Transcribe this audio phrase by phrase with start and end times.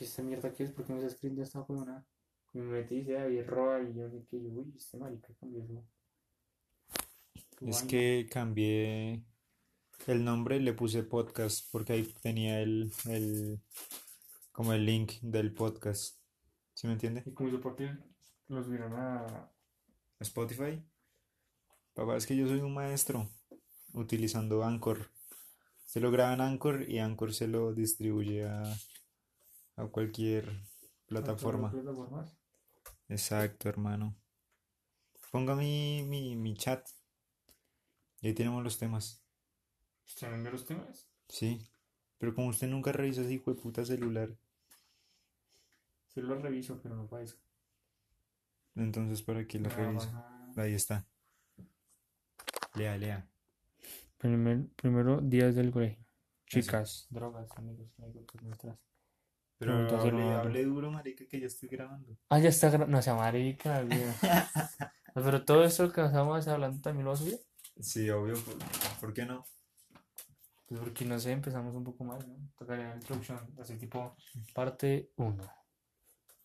[0.00, 0.72] ¿qué esta mierda qué es?
[0.72, 2.06] ¿Por qué me está escribiendo esta huevona?
[2.54, 5.62] Y me metí y dice David Roa y yo y yo, uy, este marica cambió
[5.62, 5.84] eso.
[7.60, 9.22] Es que cambié
[10.06, 13.60] el nombre, le puse podcast porque ahí tenía el, el
[14.52, 16.16] como el link del podcast.
[16.72, 17.22] ¿Sí me entiende?
[17.26, 17.94] Y como hizo porque
[18.48, 19.52] lo subieron a
[20.20, 20.82] Spotify.
[21.92, 23.28] Papá, es que yo soy un maestro
[23.92, 25.10] utilizando Anchor.
[25.84, 28.62] Se lo graba en Anchor y Anchor se lo distribuye a,
[29.80, 30.44] a cualquier
[31.06, 31.72] plataforma.
[33.08, 34.14] Exacto, hermano.
[35.30, 36.88] Ponga mi, mi, mi chat.
[38.20, 39.22] Y ahí tenemos los temas.
[40.06, 41.08] ¿Usted me envió los temas?
[41.28, 41.66] Sí.
[42.18, 44.36] Pero como usted nunca revisa ese hijo de puta celular,
[46.08, 47.36] Sí lo reviso, pero no para eso.
[48.74, 50.08] entonces para qué lo Ah, revisa.
[50.08, 50.62] ajá.
[50.62, 51.06] Ahí está.
[52.74, 53.28] Lea, lea.
[54.18, 56.04] Primer, primero, días del colegio.
[56.46, 58.78] Chicas, drogas, amigos, anécdotas nuestras.
[59.60, 62.16] Pero Pregunta hable duro, marica, que ya estoy grabando.
[62.30, 63.84] Ah, ya está, gra- no sea marica.
[65.14, 67.38] Pero todo esto que estamos hablando también lo vas a subir.
[67.78, 68.34] Sí, obvio.
[68.42, 68.54] ¿Por,
[69.00, 69.44] por qué no?
[70.66, 72.38] Pues porque no sé, empezamos un poco mal, ¿no?
[72.56, 74.16] Tocaría la introducción, así tipo
[74.54, 75.36] parte 1.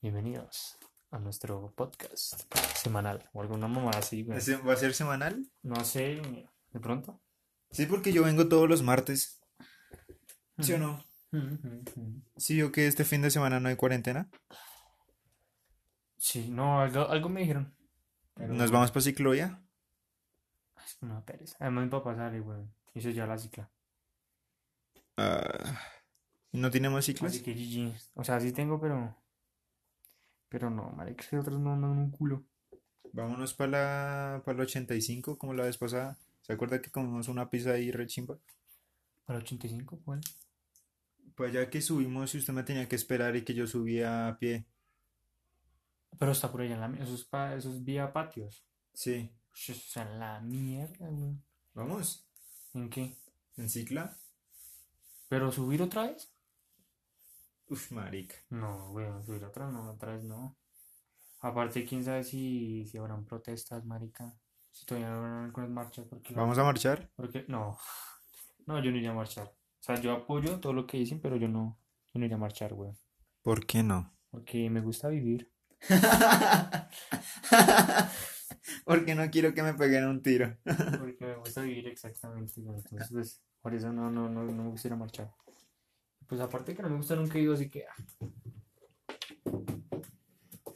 [0.02, 0.78] Bienvenidos
[1.12, 2.42] a nuestro podcast
[2.76, 4.40] semanal o alguna mamá así, güey.
[4.40, 5.50] ¿Ese ¿Va a ser semanal?
[5.64, 6.22] No sé,
[6.74, 7.22] de pronto.
[7.72, 9.40] Sí, porque yo vengo todos los martes.
[10.60, 11.02] ¿Sí o no?
[12.38, 14.30] Sí, o que este fin de semana no hay cuarentena.
[16.18, 17.74] Sí, no, algo, algo me dijeron.
[18.34, 19.62] Pero Nos vamos para ciclovía.
[20.86, 21.56] Es da pereza.
[21.60, 22.64] Además mi papá sale, güey.
[22.94, 23.70] Hizo ya la cicla.
[25.18, 25.80] Ah,
[26.52, 27.32] ¿No tenemos ciclos?
[27.32, 27.96] Así que GG.
[28.16, 29.16] O sea, sí tengo, pero...
[30.50, 32.44] Pero no, marica, es que otros no andan un culo.
[33.12, 36.18] Vámonos para la, para el 85, como la vez pasada.
[36.42, 38.38] ¿Se acuerda que comimos una pizza ahí rechimba?
[39.26, 40.00] ¿Para 85?
[40.06, 40.22] ¿Cuál?
[41.36, 44.40] Pues ya que subimos y usted me tenía que esperar y que yo subía a
[44.40, 44.66] pie.
[46.18, 47.04] Pero está por allá en la...
[47.04, 47.56] Eso es, pa...
[47.56, 48.66] Eso es vía patios.
[48.94, 49.30] Sí.
[49.54, 51.36] Eso es en la mierda, güey.
[51.74, 52.26] ¿Vamos?
[52.74, 53.18] ¿En qué?
[53.58, 54.18] ¿En cicla?
[55.28, 56.32] ¿Pero subir otra vez?
[57.68, 58.36] Uf, marica.
[58.50, 60.56] No, güey, subir otra no, otra vez no.
[61.42, 64.34] Aparte, quién sabe si, si habrán protestas, marica.
[64.72, 66.34] Si todavía no habrán algunas marchas, porque...
[66.34, 67.10] la- ¿Vamos a marchar?
[67.16, 67.78] Porque, no,
[68.68, 69.54] no, yo no iría a marchar.
[69.86, 71.78] O sea, yo apoyo todo lo que dicen, pero yo no,
[72.12, 72.92] yo no iría a marchar, güey.
[73.44, 74.18] ¿Por qué no?
[74.32, 75.52] Porque me gusta vivir.
[78.84, 80.58] Porque no quiero que me peguen un tiro.
[80.66, 82.78] Porque me gusta vivir exactamente, güey.
[82.80, 85.32] Entonces, pues, por eso no, no, no, no me gusta ir a marchar.
[86.26, 87.86] Pues aparte que no me gusta nunca ido, así que...
[87.86, 87.96] ah,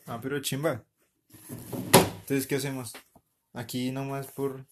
[0.05, 0.85] Ah, pero chimba.
[2.21, 2.93] Entonces, ¿qué hacemos?
[3.53, 4.67] Aquí nomás por,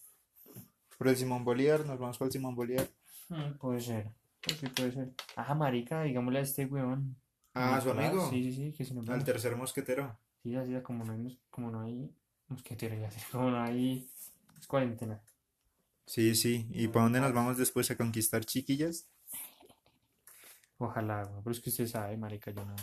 [1.00, 2.88] por el Simón Bolívar, nos vamos para el Simón Bolívar.
[3.30, 4.17] mm, puede ser.
[4.44, 5.12] Pues sí, puede ser.
[5.36, 7.16] Ah, marica, digámosle a este weón.
[7.54, 8.30] Ah, su Nicolás, amigo.
[8.30, 10.18] Sí, sí, sí, que si nos Al tercer mosquetero.
[10.44, 12.10] Sí, así es, como no hay, mos- como no hay
[12.48, 14.10] mosquetero, ya sé, como no hay
[14.60, 15.22] es cuarentena.
[16.08, 16.68] Sí, sí.
[16.72, 19.08] ¿Y para dónde nos vamos después a conquistar chiquillas?
[20.80, 22.76] Ojalá, güey, pero es que usted sabe, marica, yo no.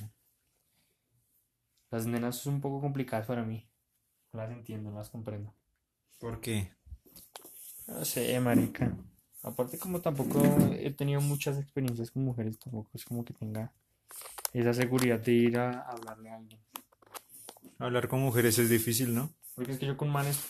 [1.91, 3.66] Las nenas son un poco complicadas para mí.
[4.32, 5.54] No las entiendo, no las comprendo.
[6.19, 6.72] ¿Por qué?
[7.86, 8.91] No sé, marica.
[9.44, 13.71] Aparte, como tampoco he tenido muchas experiencias con mujeres, tampoco es como que tenga
[14.55, 16.60] esa seguridad de ir a hablarle a alguien.
[17.78, 19.31] Hablar con mujeres es difícil, ¿no?
[19.54, 20.41] Porque es que yo con manes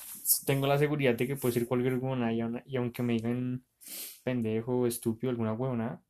[0.47, 3.65] tengo la seguridad de que puedo decir cualquier huevona y, y aunque me digan
[4.23, 6.01] pendejo, estúpido, alguna huevona,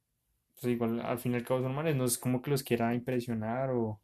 [0.61, 2.94] pues igual al fin y al cabo son manes, no es como que los quiera
[2.94, 3.99] impresionar o,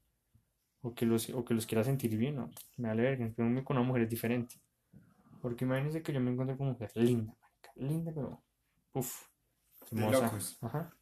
[0.80, 2.50] o que los, o que los quiera sentir bien, ¿no?
[2.78, 4.56] Me vale verga, pero con una mujer es diferente.
[5.42, 8.42] Porque imagínense que yo me encuentro con una mujer linda, marica, linda, pero
[8.94, 9.28] uff,
[9.92, 10.08] De hermosa.
[10.08, 10.58] locos.
[10.62, 10.96] Ajá.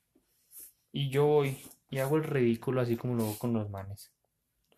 [0.92, 1.56] Y yo voy
[1.88, 4.12] y hago el ridículo así como lo hago con los manes.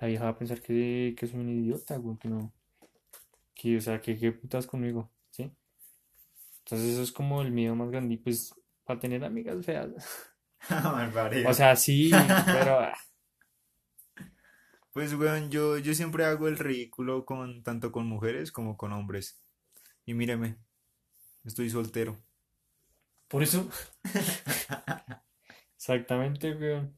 [0.00, 2.52] La vieja va a pensar que, que soy un idiota, güey, que no.
[3.54, 5.52] Que, o sea, que qué putas conmigo, ¿sí?
[6.64, 8.14] Entonces eso es como el miedo más grande.
[8.14, 8.54] Y pues,
[8.84, 9.90] para tener amigas feas.
[11.42, 12.80] O sea, sí, pero.
[12.80, 12.94] ah,
[14.92, 19.40] Pues, weón, yo, yo siempre hago el ridículo con tanto con mujeres como con hombres.
[20.06, 20.58] Y míreme,
[21.44, 22.22] estoy soltero.
[23.30, 23.68] Por eso.
[25.76, 26.90] Exactamente, güey.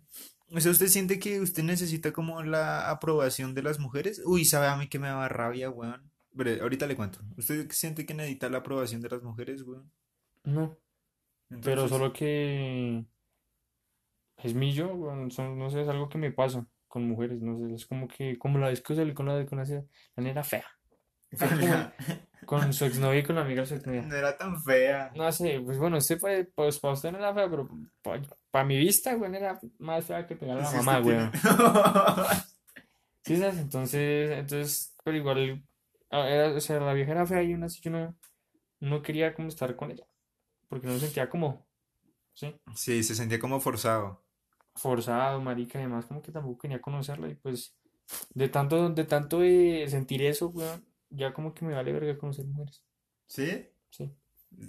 [0.54, 4.20] O sea, ¿usted siente que usted necesita como la aprobación de las mujeres?
[4.24, 6.10] Uy, sabe a mí que me da rabia, weón.
[6.32, 7.20] Bre, ahorita le cuento.
[7.36, 9.90] ¿Usted siente que necesita la aprobación de las mujeres, weón?
[10.44, 10.76] No,
[11.62, 13.04] pero solo que.
[14.36, 17.56] Es mi yo, güey, son- no sé, es algo que me pasa con mujeres, no
[17.58, 20.44] sé, es como que, como la vez que salí con la, con la, la nena
[20.44, 20.66] fea.
[22.46, 24.02] Con su exnovia y con la amiga de su exnovia.
[24.02, 25.12] No era tan fea.
[25.14, 27.68] No sé, pues bueno, usted fue, pues para usted no era fea, pero
[28.50, 31.16] para mi vista, güey, era más fea que pegar a la Pues mamá, güey.
[33.24, 33.58] Sí, ¿sabes?
[33.58, 35.64] Entonces, entonces, pero igual,
[36.10, 38.16] ah, era, o sea, la vieja era fea y aún así yo no,
[38.80, 40.04] no quería como estar con ella,
[40.68, 41.64] porque no me sentía como,
[42.34, 42.54] ¿sí?
[42.74, 44.24] Sí, se sentía como forzado.
[44.74, 47.76] Forzado, marica, además como que tampoco quería conocerla y pues,
[48.34, 52.46] de tanto, de tanto de sentir eso, weón, ya como que me vale verga conocer
[52.46, 52.82] mujeres,
[53.26, 53.68] ¿Sí?
[53.90, 54.10] sí.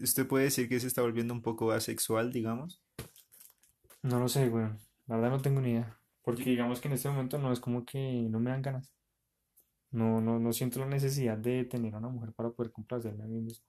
[0.01, 2.81] ¿Usted puede decir que se está volviendo un poco asexual, digamos?
[4.01, 7.09] No lo sé, weón, la verdad no tengo ni idea, porque digamos que en este
[7.09, 8.93] momento no es como que no me dan ganas,
[9.91, 13.27] no, no, no siento la necesidad de tener a una mujer para poder complacerme a
[13.27, 13.65] mí mismo.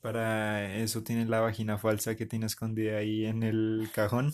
[0.00, 4.32] Para eso tiene la vagina falsa que tiene escondida ahí en el cajón.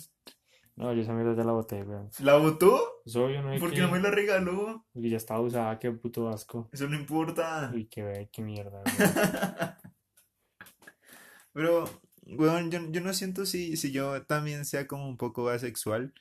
[0.76, 2.10] No, yo esa mierda ya la boté, weón.
[2.20, 2.95] ¿La botó?
[3.06, 3.58] ¿No?
[3.58, 4.84] ¿Por qué no me la regaló?
[4.92, 6.68] porque ya estaba usada, qué puto asco.
[6.72, 7.70] Eso no importa.
[7.72, 9.76] Uy, qué, qué mierda, weón.
[11.52, 16.12] Pero, weón, yo, yo no siento si, si yo también sea como un poco asexual,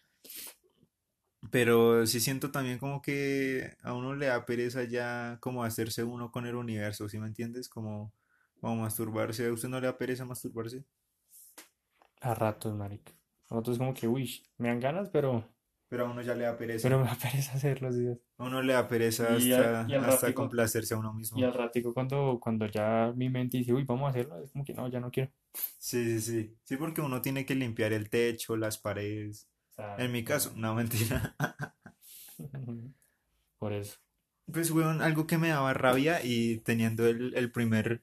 [1.51, 6.31] pero sí siento también como que a uno le da pereza ya como hacerse uno
[6.31, 7.67] con el universo, ¿sí me entiendes?
[7.67, 8.13] Como,
[8.61, 9.47] como masturbarse.
[9.47, 10.85] ¿A usted no le da pereza masturbarse?
[12.21, 13.11] A ratos, marica.
[13.49, 15.54] A ratos como que, uy, me dan ganas, pero,
[15.87, 16.87] Pero a uno ya le da pereza.
[16.87, 18.17] pero me da pereza hacerlo, así es.
[18.37, 21.39] A uno le da pereza Y hasta, y al hasta ratico- complacerse a uno mismo.
[21.39, 24.65] Y al ratico cuando, cuando ya mi mente dice, uy, vamos a hacerlo, es como
[24.65, 25.31] que no, ya no quiero.
[25.77, 26.55] Sí, sí, sí.
[26.63, 29.47] Sí, porque uno tiene que limpiar el techo, las paredes.
[29.97, 31.35] En mi caso, no, mentira.
[33.59, 33.97] Por eso.
[34.51, 38.01] Pues, weón, algo que me daba rabia y teniendo el, el primer,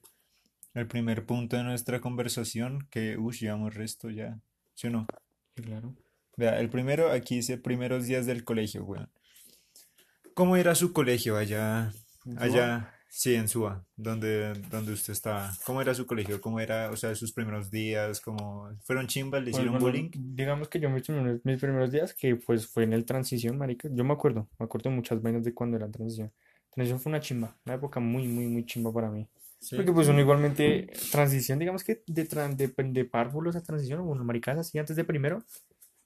[0.73, 4.39] el primer punto de nuestra conversación, que, uy, llevamos resto ya,
[4.73, 5.07] ¿sí o no?
[5.55, 5.95] Sí, claro.
[6.37, 9.09] Vea, el primero, aquí dice primeros días del colegio, weón.
[10.33, 11.91] ¿Cómo era su colegio allá,
[12.25, 15.51] ¿En allá, sí, en Suba, donde, donde usted estaba?
[15.65, 16.41] ¿Cómo era su colegio?
[16.41, 18.19] ¿Cómo era, o sea, sus primeros días?
[18.19, 19.43] ¿Cómo fueron chimbas?
[19.43, 20.09] ¿Le Pues, hicieron bueno, bullying?
[20.13, 23.87] digamos que yo mis primeros, mis primeros días, que pues fue en el transición, marica,
[23.91, 26.31] yo me acuerdo, me acuerdo de muchas vainas de cuando era transición.
[26.71, 29.27] Transición fue una chimba, una época muy, muy, muy chimba para mí.
[29.59, 29.75] Sí.
[29.75, 34.03] Porque pues uno igualmente, transición, digamos que de, tran- de, de párvulos a transición, o
[34.05, 35.43] bueno, maricas así antes de primero,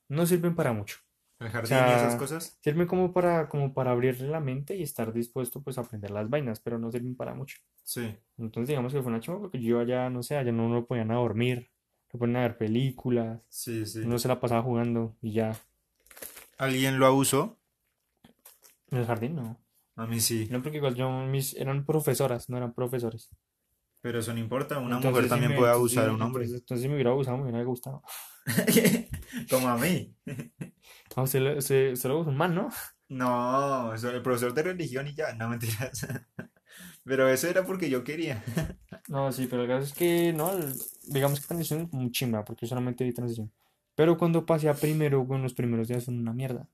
[0.10, 0.98] no sirven para mucho.
[1.40, 2.58] ¿El jardín sea, y esas cosas?
[2.62, 6.30] Sirven como para, como para abrirle la mente y estar dispuesto pues a aprender las
[6.30, 7.58] vainas, pero no sirven para mucho.
[7.84, 8.16] Sí.
[8.38, 11.12] Entonces digamos que fue una chimba porque yo allá, no sé, allá no lo ponían
[11.12, 11.70] a dormir,
[12.12, 14.00] lo ponían a ver películas, Sí, sí.
[14.00, 15.56] uno se la pasaba jugando y ya.
[16.58, 17.60] ¿Alguien lo abusó?
[18.90, 19.60] En el jardín no.
[19.96, 20.48] A mí sí.
[20.52, 23.30] No, porque igual yo, mis, eran profesoras, no eran profesores.
[24.02, 26.44] Pero eso no importa, una Entonces, mujer si también me- puede abusar a un hombre.
[26.44, 28.02] Entonces, entonces si me hubiera abusado, me hubiera gustado.
[29.50, 30.16] Como a mí.
[31.16, 32.70] Usted, lo- usted, usted lo abusó un man, ¿no?
[33.10, 36.06] No, soy el profesor de religión y ya, no mentiras.
[37.06, 38.44] Pero eso era porque yo quería.
[39.08, 40.74] No, sí, pero el caso es que, no, el-
[41.08, 43.50] digamos que transición es muy chimba, porque yo solamente vi transición.
[43.96, 46.68] Pero cuando pasé a primero, bueno, los primeros días son una mierda.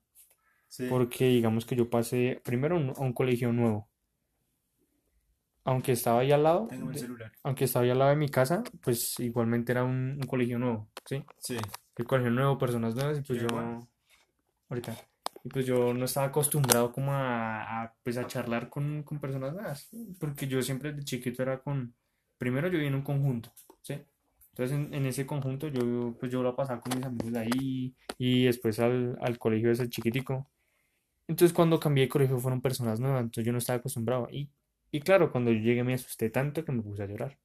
[0.67, 0.87] Sí.
[0.89, 3.87] Porque digamos que yo pasé primero a un, a un colegio nuevo.
[5.65, 7.31] Aunque estaba ahí al lado, Tengo el celular.
[7.43, 10.89] aunque estaba ahí al lado de mi casa, pues igualmente era un, un colegio nuevo,
[11.05, 11.23] ¿sí?
[11.37, 11.57] Sí.
[11.95, 13.47] El colegio nuevo, personas nuevas, y pues yo,
[14.69, 14.95] ahorita,
[15.43, 19.53] y pues yo no estaba acostumbrado como a, a, pues a charlar con, con personas
[19.53, 19.89] nuevas,
[20.19, 21.93] porque yo siempre de chiquito era con,
[22.37, 24.01] primero yo vivía en un conjunto, ¿sí?
[24.49, 27.95] Entonces en, en ese conjunto yo, pues yo la pasaba con mis amigos de ahí,
[28.17, 30.49] y después al, al colegio ese chiquitico.
[31.27, 34.49] Entonces cuando cambié de colegio fueron personas nuevas, entonces yo no estaba acostumbrado, y,
[34.93, 37.37] y claro, cuando yo llegué me asusté tanto que me puse a llorar.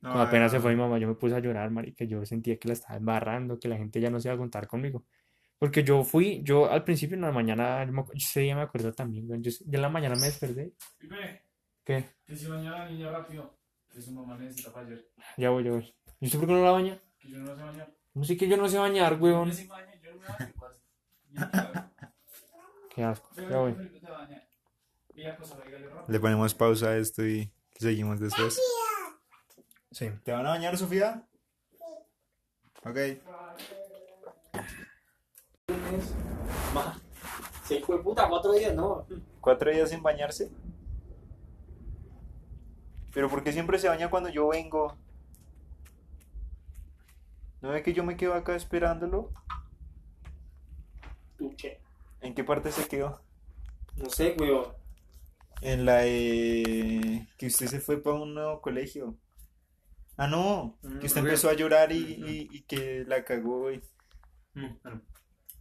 [0.00, 2.68] Cuando apenas se fue mi mamá, yo me puse a llorar, marica, yo sentía que
[2.68, 5.06] la estaba embarrando, que la gente ya no se iba a contar conmigo.
[5.58, 9.28] Porque yo fui, yo al principio en la mañana, yo ese día me acuerdo también,
[9.42, 11.42] yo, yo en la mañana me desperté, Pipe,
[11.84, 12.04] ¿qué?
[12.26, 13.56] que si baña a la niña rápido,
[13.88, 15.08] que su mamá necesita para ayer.
[15.36, 15.94] Ya voy, ya voy.
[16.20, 17.00] ¿Y usted por qué no la baña?
[17.18, 17.94] Que yo no sé bañar.
[18.14, 19.48] No sé que yo no sé bañar, Yo weón.
[19.48, 20.52] no sé bañar, yo no me baño.
[21.32, 21.92] Yo no.
[22.94, 23.74] Qué asco, Pero ya voy.
[26.08, 28.60] Le ponemos pausa a esto y seguimos después.
[29.90, 30.10] Sí.
[30.24, 31.26] ¿Te van a bañar, Sofía?
[32.84, 32.98] Ok.
[37.64, 39.06] Sí, fue puta, cuatro días, no.
[39.40, 40.50] ¿Cuatro días sin bañarse?
[43.12, 44.96] ¿Pero por qué siempre se baña cuando yo vengo?
[47.60, 49.30] ¿No ve que yo me quedo acá esperándolo?
[51.36, 51.80] Tuche.
[52.20, 53.20] ¿En qué parte se quedó?
[53.96, 54.81] No sé, weón.
[55.62, 57.26] En la de...
[57.38, 59.18] que usted se fue para un nuevo colegio.
[60.16, 63.70] Ah, no, Mm, que usted empezó a llorar y, y- y que la cagó.
[63.72, 63.80] y-
[64.54, 65.02] Mm, bueno.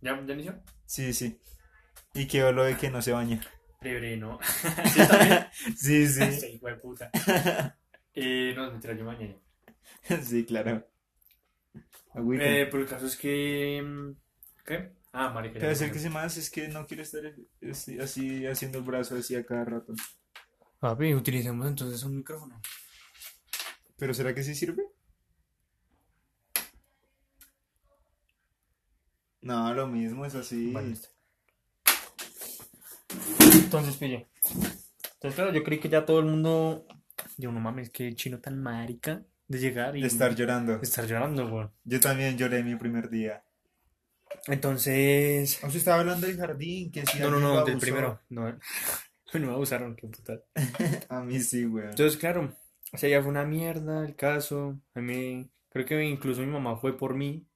[0.02, 0.62] ¿Ya, ya inició?
[0.86, 1.40] Sí, sí.
[2.14, 3.42] Y quedó lo de que no se baña.
[3.80, 4.40] Breve, ¿no?
[4.94, 5.46] ¿Sí también?
[5.78, 6.48] Sí, Sí, sí.
[6.56, 7.12] hijo de puta.
[8.14, 9.36] Eh, no, mentira, yo mañana.
[10.24, 10.86] Sí, claro.
[12.16, 13.82] Eh, pero el caso es que...
[13.84, 14.12] mm,
[14.66, 14.92] ¿Qué?
[15.14, 15.60] Ah, marica.
[15.60, 16.00] Pero me es el que acordé.
[16.00, 17.22] se más es que no quiero estar
[17.70, 19.94] así, así haciendo el brazo así a cada rato.
[20.80, 22.60] Papi, utilicemos entonces un micrófono.
[23.98, 24.84] ¿Pero será que sí sirve?
[29.42, 30.72] No, lo mismo es así.
[30.72, 31.10] Vale, listo.
[33.54, 34.28] Entonces, pille.
[34.46, 36.86] Entonces, claro, yo creí que ya todo el mundo.
[37.38, 40.78] Yo no mames, qué chino tan marica de llegar y De estar llorando.
[40.78, 41.72] de estar llorando, weón.
[41.84, 43.44] Yo también lloré mi primer día.
[44.48, 45.60] Entonces.
[45.64, 48.20] Usted estaba hablando del jardín, que si No, no, no, del primero.
[48.30, 48.52] No,
[49.34, 50.42] no me abusaron, qué puta.
[51.10, 51.86] A mí sí, güey.
[51.86, 52.56] Entonces, claro,
[52.94, 54.80] o sea, ya fue una mierda el caso.
[54.94, 57.48] A mí, creo que incluso mi mamá fue por mí.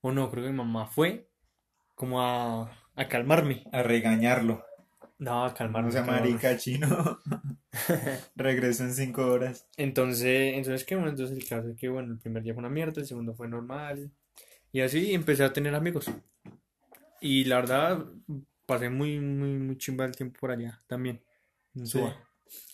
[0.00, 1.28] O no, creo que mi mamá fue
[1.94, 3.64] como a, a calmarme.
[3.72, 4.64] A regañarlo.
[5.18, 5.86] No, a calmarme.
[5.86, 6.28] No sea calmarme.
[6.28, 7.20] marica chino.
[8.36, 9.68] Regreso en cinco horas.
[9.76, 10.94] Entonces, entonces, ¿qué?
[10.96, 13.34] Bueno, entonces el caso es que, bueno, el primer día fue una mierda, el segundo
[13.34, 14.12] fue normal.
[14.72, 16.06] Y así empecé a tener amigos.
[17.20, 18.06] Y la verdad,
[18.66, 21.22] pasé muy, muy, muy chimba el tiempo por allá también,
[21.74, 21.92] en Sí.
[21.92, 22.16] Suba.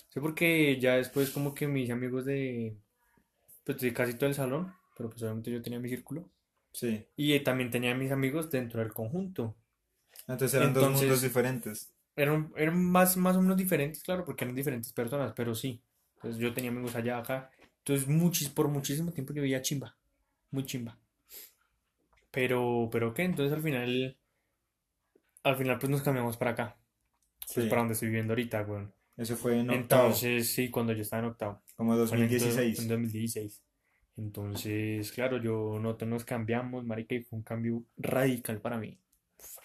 [0.09, 2.77] Sí, porque ya después como que mis amigos de,
[3.65, 6.29] pues de casi todo el salón, pero pues obviamente yo tenía mi círculo.
[6.73, 7.07] Sí.
[7.17, 9.57] Y también tenía mis amigos dentro del conjunto.
[10.29, 11.95] Entonces eran dos mundos diferentes.
[12.15, 15.83] Eran, eran más, más o menos diferentes, claro, porque eran diferentes personas, pero sí.
[16.17, 17.51] Entonces yo tenía amigos allá, acá.
[17.79, 19.97] Entonces muchis, por muchísimo tiempo yo vivía chimba.
[20.51, 20.99] Muy chimba.
[22.33, 23.23] Pero, pero ¿qué?
[23.23, 24.19] Entonces al final,
[25.45, 26.79] al final pues nos cambiamos para acá.
[27.55, 27.69] Pues Sí.
[27.71, 28.93] para donde estoy viviendo ahorita, weón.
[29.17, 31.63] Eso fue en octavo, Entonces, sí, cuando yo estaba en octavo.
[31.77, 32.79] como Fue en el do- 2016.
[32.81, 33.63] En 2016.
[34.17, 38.99] Entonces, claro, yo nosotros nos cambiamos, marica, y fue un cambio radical para mí.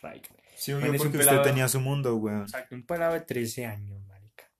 [0.02, 0.38] Radical.
[0.56, 2.42] Sí, obvio, porque usted pelado- tenía su mundo, weón.
[2.44, 4.52] Exacto, un pelado de 13 años, marica.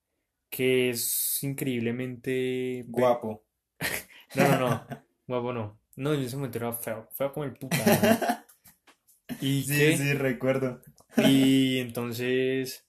[0.50, 2.86] Que es increíblemente...
[2.88, 3.44] Guapo.
[4.36, 4.88] No, no, no.
[5.26, 5.80] Guapo no.
[5.98, 7.10] No, en ese momento era feo.
[7.12, 7.76] Feo como el puta.
[9.40, 9.98] Y Sí, que...
[9.98, 10.82] sí, recuerdo.
[11.18, 12.86] Y entonces...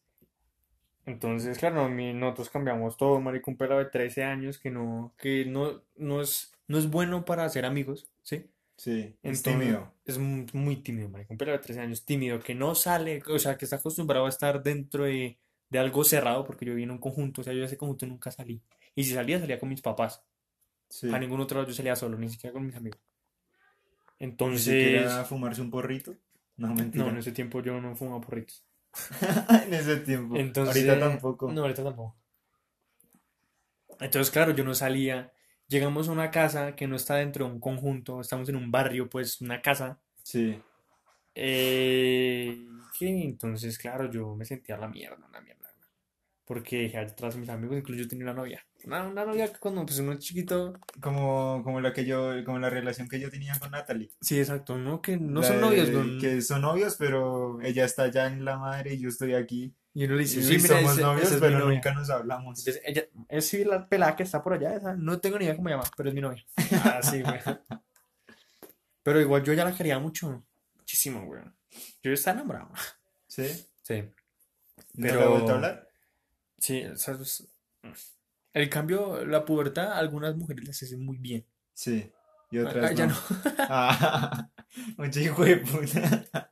[1.06, 5.14] Entonces, claro, mi- nosotros cambiamos todo, marica, un pelado de 13 años que no...
[5.18, 8.44] Que no, no es, no es bueno para hacer amigos, ¿sí?
[8.76, 9.92] Sí, es Entonces, tímido.
[10.04, 11.32] Es mu- muy tímido, marica.
[11.32, 14.28] Un pelado de 13 años tímido, que no sale, o sea, que está acostumbrado a
[14.28, 15.38] estar dentro de,
[15.70, 18.06] de algo cerrado, porque yo viví en un conjunto, o sea, yo de ese conjunto
[18.06, 18.62] nunca salí.
[18.94, 20.22] Y si salía, salía con mis papás.
[20.88, 21.12] Sí.
[21.12, 23.00] A ningún otro lado yo salía solo, ni siquiera con mis amigos.
[24.18, 26.16] Ni Entonces, siquiera fumarse un porrito.
[26.56, 27.04] No, mentira.
[27.04, 28.64] no, en ese tiempo yo no fumaba porritos.
[29.66, 30.36] En ese tiempo.
[30.36, 31.52] Entonces, Ahorita tampoco.
[31.52, 32.16] No, ahorita tampoco.
[34.00, 35.32] Entonces, claro, yo no salía.
[35.68, 39.08] Llegamos a una casa que no está dentro de un conjunto, estamos en un barrio,
[39.08, 40.00] pues, una casa.
[40.22, 40.58] Sí.
[41.34, 42.66] Eh,
[42.98, 45.67] que entonces, claro, yo me sentía la mierda, una mierda.
[46.48, 48.64] Porque dejé atrás a mis amigos, incluso yo tenía una novia.
[48.84, 50.72] Una, una novia que cuando pues uno es chiquito.
[51.00, 54.10] Como, como la que yo, como la relación que yo tenía con Natalie.
[54.22, 55.02] Sí, exacto, ¿no?
[55.02, 56.18] Que no La son de- novios, weón.
[56.18, 59.74] Que son novios, pero ella está allá en la madre y yo estoy aquí.
[59.92, 62.58] Y uno le dice, sí, sí, mira, somos ese- novios, es pero nunca nos hablamos.
[62.60, 65.54] Entonces, ella, es sí, la pelada que está por allá, esa, no tengo ni idea
[65.56, 66.42] cómo se llama, pero es mi novia.
[66.84, 67.38] Ah, sí, güey.
[69.02, 70.44] Pero igual yo ya la quería mucho,
[70.76, 71.40] muchísimo, güey.
[72.02, 72.70] Yo estaba enamorado.
[73.26, 73.46] ¿Sí?
[73.82, 74.02] Sí,
[74.94, 75.87] ¿No le Pero- vuelto a hablar?
[76.58, 77.16] Sí, o sea,
[78.54, 81.46] el cambio, la pubertad, a algunas mujeres les hace muy bien.
[81.72, 82.10] Sí.
[82.50, 83.14] Y Ah, otras ya no.
[83.14, 83.20] no.
[83.70, 84.50] Ah,
[85.20, 86.50] hijo de puta.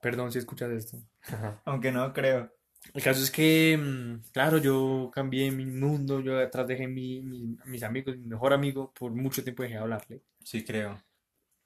[0.00, 0.98] Perdón si escuchas esto.
[1.64, 2.52] Aunque no creo.
[2.94, 7.56] El caso es que, mm, claro, yo cambié mi mundo, yo atrás dejé mi, mi-
[7.64, 10.22] mis amigos, mi mejor amigo, por mucho tiempo dejé de hablarle.
[10.44, 11.02] Sí, creo.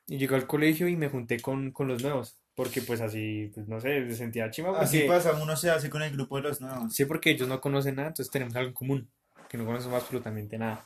[0.07, 3.67] Y llegué al colegio y me junté con, con los nuevos, porque pues así, pues
[3.69, 6.43] no sé, me sentía chima Así porque, pasa, uno se hace con el grupo de
[6.43, 6.95] los nuevos.
[6.95, 9.11] sí, porque ellos no conocen nada, entonces tenemos algo en común,
[9.49, 10.85] que no conocemos absolutamente nada.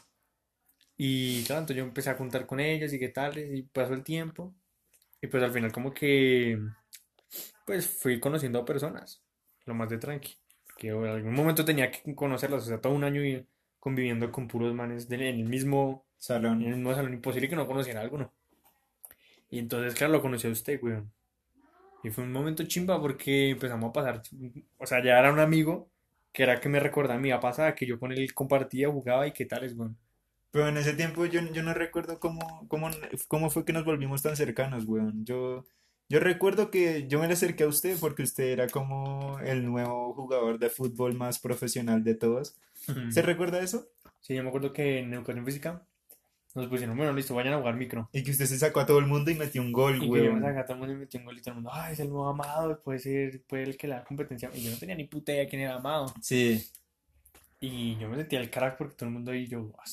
[0.97, 4.05] Y claro, entonces yo empecé a juntar con ellos y qué tal, y pasó el
[4.05, 4.55] tiempo,
[5.21, 6.61] y pues al final como que,
[7.67, 9.21] pues fui conociendo a personas,
[9.67, 10.37] lo más de tranqui,
[10.79, 13.45] que en algún momento tenía que conocerlas, o sea, todo un año y-
[13.81, 16.63] conviviendo con puros manes en el mismo en Salón.
[16.63, 18.33] el mismo salón, imposible que no conociera a alguno.
[19.51, 21.13] Y entonces, claro, lo conocí a usted, weón.
[22.05, 24.23] Y fue un momento chimba porque empezamos a pasar,
[24.79, 25.89] o sea, ya era un amigo
[26.33, 29.33] que era que me recordaba mi vida pasada, que yo con él compartía, jugaba y
[29.33, 29.97] qué tal es, weón.
[30.51, 32.91] Pero en ese tiempo yo, yo no recuerdo cómo, cómo,
[33.27, 35.25] cómo fue que nos volvimos tan cercanos, weón.
[35.25, 35.65] Yo,
[36.09, 40.13] yo recuerdo que yo me le acerqué a usted porque usted era como el nuevo
[40.13, 42.57] jugador de fútbol más profesional de todos.
[43.09, 43.89] ¿Se recuerda eso?
[44.21, 45.87] Sí, yo me acuerdo que en educación física
[46.55, 48.09] Nos pusieron, bueno, listo, vayan a jugar micro.
[48.13, 50.25] Y que usted se sacó a todo el mundo y metió un gol, Y que
[50.25, 51.71] yo me saca a todo el mundo y metí un gol y todo el mundo,
[51.73, 54.51] ay, es el nuevo Amado, puede ser, puede el que la competencia.
[54.55, 56.15] Y yo no tenía ni puta idea quién era Amado.
[56.23, 56.65] Sí.
[57.59, 59.85] Y yo me sentía el crack porque todo el mundo ahí, yo, "Ah,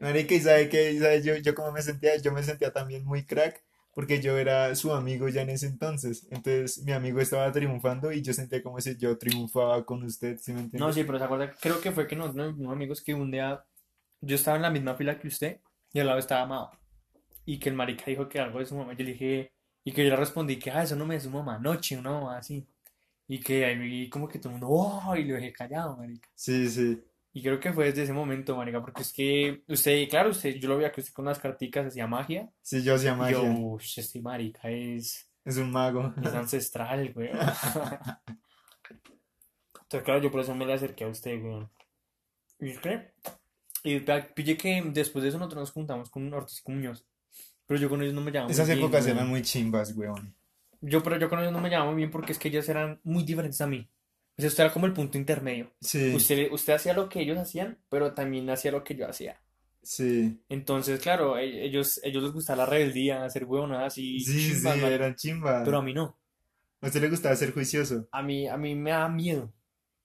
[0.00, 3.26] Marica, y sabe que, sabe yo, yo cómo me sentía, yo me sentía también muy
[3.26, 6.26] crack, porque yo era su amigo ya en ese entonces.
[6.30, 10.52] Entonces mi amigo estaba triunfando y yo sentía como si yo triunfaba con usted, ¿sí
[10.52, 10.78] me entiende?
[10.86, 13.64] No, sí, pero se acuerda, creo que fue que nosotros, unos amigos, que un día
[14.20, 15.60] yo estaba en la misma fila que usted
[15.92, 16.70] y al lado estaba Amado.
[17.44, 18.92] Y que el marica dijo que algo de su mamá.
[18.94, 19.52] Yo le dije,
[19.84, 22.12] y que yo le respondí que, ah, eso no me es su mamá anoche, una
[22.12, 22.66] mamá así.
[23.26, 26.28] Y que ahí como que todo el mundo, oh, y lo dejé callado, marica.
[26.34, 27.02] Sí, sí.
[27.32, 30.68] Y creo que fue desde ese momento, marica, porque es que usted, claro, usted, yo
[30.68, 32.50] lo veía que usted con las carticas hacía magia.
[32.62, 33.44] Sí, yo hacía Y yo, magia.
[33.44, 36.12] uff, este marica es, Es un mago.
[36.22, 37.30] es ancestral, güey.
[39.82, 41.66] Entonces, claro, yo por eso me le acerqué a usted, güey.
[42.60, 43.12] ¿Y qué?
[43.94, 44.00] Y
[44.34, 47.04] pille que después de eso nosotros nos juntamos con Ortiz y Muñoz.
[47.66, 50.34] Pero yo con ellos no me llevaba muy Esas épocas eran muy chimbas, weón.
[50.80, 53.00] Yo, pero yo con ellos no me llevaba muy bien porque es que ellos eran
[53.04, 53.88] muy diferentes a mí.
[54.36, 55.72] O sea, usted era como el punto intermedio.
[55.80, 59.40] Sí, Usted, usted hacía lo que ellos hacían, pero también hacía lo que yo hacía.
[59.82, 60.40] sí.
[60.48, 64.76] Entonces, claro, e- ellos, ellos les gustaba la rebeldía, hacer huevonadas y Sí, sí, chimbas,
[64.76, 64.88] marica.
[64.88, 65.62] eran chimbas.
[65.64, 66.18] Pero a mí no.
[66.80, 68.06] ¿A usted le gustaba ser juicioso?
[68.12, 69.52] A mí, a mí me da miedo.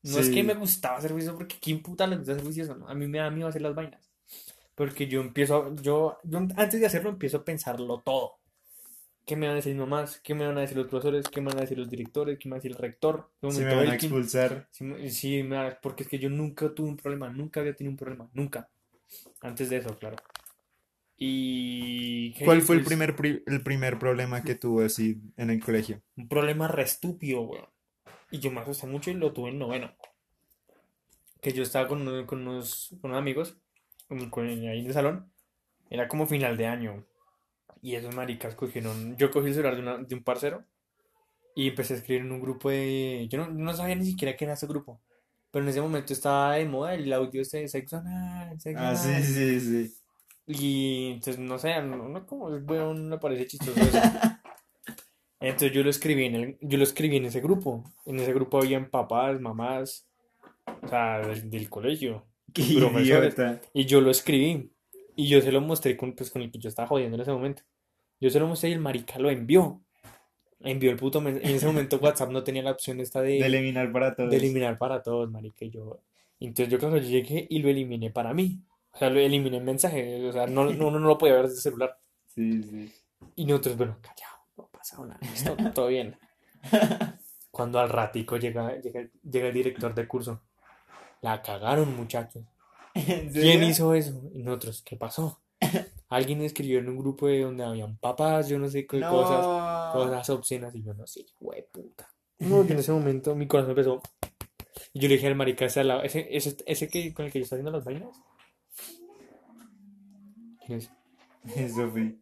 [0.03, 2.75] No es que me gustaba ser juicioso porque ¿quién puta le gusta juicioso?
[2.75, 2.87] no?
[2.87, 4.09] A mí me da miedo hacer las vainas.
[4.75, 8.37] Porque yo empiezo, a- yo, yo antes de hacerlo empiezo a pensarlo todo.
[9.25, 10.19] ¿Qué me van a decir mis mamás?
[10.23, 11.29] ¿Qué me van a decir los profesores?
[11.29, 12.37] ¿Qué me van a decir los directores?
[12.39, 13.29] ¿Qué me va a decir el rector?
[13.41, 14.67] ¿Qué Si me van a expulsar.
[15.09, 18.29] Sí, va- porque es que yo nunca tuve un problema, nunca había tenido un problema,
[18.33, 18.69] nunca.
[19.41, 20.17] Antes de eso, claro.
[21.17, 22.33] Y...
[22.43, 26.01] ¿Cuál fue el Pues, primer, pri- el primer problema que tuvo así en el colegio?
[26.17, 27.72] Un problema re estúpido, weón.
[28.33, 29.93] Y yo me asusté mucho y lo tuve en noveno.
[31.41, 33.57] Que yo estaba con, con unos, con unos amigos,
[34.31, 35.31] con, ahí en el salón.
[35.89, 37.05] Era como final de año.
[37.81, 39.17] Y esos maricas cogieron.
[39.17, 40.65] Yo cogí el celular de, una- de un parcero
[41.55, 43.27] y empecé a escribir en un grupo de.
[43.29, 45.01] Yo no, no sabía ni siquiera qué era ese grupo.
[45.51, 48.95] Pero en ese momento estaba de moda el audio este de sexo anal, sexo Ah,
[48.95, 49.95] sí, sí, sí.
[50.47, 53.99] Y entonces, no sé, no, no como es bueno, me parece chistoso eso.
[55.43, 57.83] Entonces yo lo escribí en el, yo lo escribí en ese grupo.
[58.05, 60.07] En ese grupo habían papás, mamás,
[60.81, 62.25] o sea, del, del colegio.
[63.73, 64.69] Y yo lo escribí.
[65.15, 67.31] Y yo se lo mostré con, pues, con el que yo estaba jodiendo en ese
[67.31, 67.63] momento.
[68.19, 69.81] Yo se lo mostré y el marica lo envió.
[70.61, 71.49] Envió el puto mensaje.
[71.49, 74.29] En ese momento WhatsApp no tenía la opción esta de, De eliminar para todos.
[74.29, 75.65] de eliminar para todos, marica.
[75.65, 75.99] Y yo,
[76.39, 78.59] entonces yo yo llegué y lo eliminé para mí.
[78.93, 80.25] O sea, lo eliminé el mensaje.
[80.27, 81.97] O sea, no, no, uno no lo podía ver desde el celular.
[82.27, 82.93] Sí, sí.
[83.35, 84.32] Y nosotros, bueno, callado,
[84.83, 86.17] pasa nada, listo, todo bien.
[87.51, 90.41] Cuando al ratico llega, llega, el- llega el director de curso.
[91.21, 92.43] La cagaron, muchachos.
[92.93, 94.29] ¿En ¿Quién hizo eso?
[94.33, 95.41] Y nosotros, ¿qué pasó?
[96.09, 99.89] Alguien escribió en un grupo de donde habían papás, yo no sé qué cosas, No.
[99.93, 102.09] cosas obscenas, y yo no sé, güey, puta.
[102.39, 104.01] No, que en ese momento mi corazón empezó.
[104.91, 105.81] Y yo le dije al marica ese,
[106.35, 108.15] ese, ese, que, con el que yo estoy haciendo las vainas.
[110.65, 110.91] ¿Quién es?
[111.55, 112.15] Eso fue.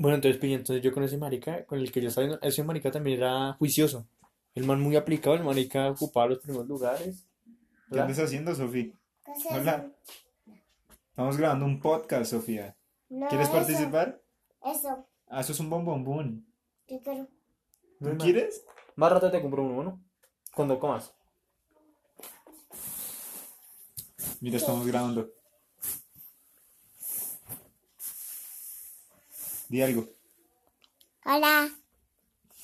[0.00, 2.62] Bueno, entonces, pille, entonces yo con ese marica, con el que yo estaba viendo, ese
[2.62, 4.06] marica también era juicioso.
[4.54, 7.26] El man muy aplicado, el marica ocupaba los primeros lugares.
[7.44, 7.50] ¿Qué
[7.90, 8.06] ¿verdad?
[8.06, 8.92] andas haciendo, Sofía?
[9.24, 9.90] ¿Qué es Hola.
[11.10, 12.76] Estamos grabando un podcast, Sofía.
[13.08, 14.20] No, ¿Quieres eso, participar?
[14.64, 16.46] Eso, Ah, eso es un bombombón.
[16.88, 17.26] yo quiero.
[17.98, 18.64] ¿Tú Más- quieres?
[18.96, 20.00] Más rato te compro uno, ¿no?
[20.54, 21.12] Cuando comas.
[24.40, 25.28] Mira, estamos grabando.
[29.68, 30.08] Di algo.
[31.24, 31.68] Hola.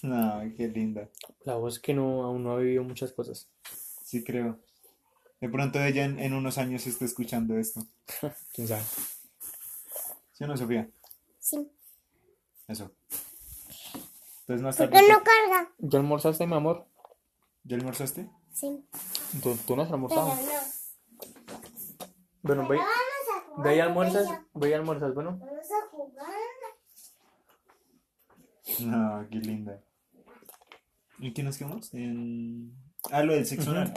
[0.03, 1.09] No, qué linda.
[1.45, 3.49] La voz que no, aún no ha vivido muchas cosas.
[4.03, 4.59] Sí, creo.
[5.41, 7.83] De pronto ella en, en unos años está escuchando esto.
[8.55, 8.83] ¿Quién sabe?
[10.33, 10.89] ¿Sí o no, Sofía?
[11.39, 11.71] Sí.
[12.69, 12.91] Eso.
[14.41, 15.07] Entonces más ¿Por tarde.
[15.07, 15.73] qué no carga?
[15.79, 16.87] ¿Ya almorzaste, mi amor?
[17.65, 18.29] ¿Ya almorzaste?
[18.53, 18.85] Sí.
[19.43, 20.29] ¿Tú, tú no has Pero almorzado?
[20.29, 20.35] no.
[22.43, 22.79] Bueno, ve,
[23.59, 24.47] ve y almuerzas, Bella.
[24.55, 25.39] ve y almuerzas, bueno.
[25.39, 26.35] Vamos a jugar.
[28.87, 29.81] No, qué linda.
[31.19, 31.93] ¿Y qué nos quedamos?
[31.95, 32.73] En...
[33.11, 33.93] Ah, lo del sexo oral.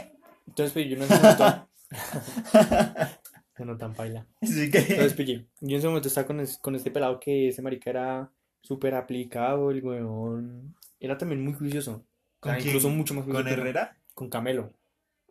[0.46, 1.68] Entonces, pille, yo en ese momento...
[3.58, 4.24] No tan paila.
[4.40, 4.78] Sí que...
[4.78, 7.90] Entonces, pille, yo en ese momento estaba con, es- con este pelado que ese marica
[7.90, 8.30] era
[8.62, 10.76] súper aplicado, el weón.
[11.00, 11.92] Era también muy juicioso.
[11.92, 12.04] O
[12.40, 12.68] ¿Con sea, quién?
[12.68, 13.60] incluso mucho más juicioso ¿Con que.
[13.60, 13.96] Herrera?
[14.14, 14.72] Con Camelo.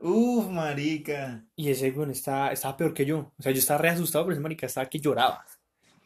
[0.02, 1.46] Uf, marica.
[1.56, 3.32] Y ese weón estaba, estaba peor que yo.
[3.40, 5.46] O sea, yo estaba re asustado, pero ese marica estaba que lloraba.